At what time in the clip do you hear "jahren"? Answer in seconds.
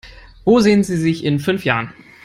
1.63-1.93